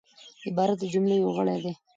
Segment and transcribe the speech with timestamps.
[0.47, 1.73] عبارت د جملې یو غړی دئ.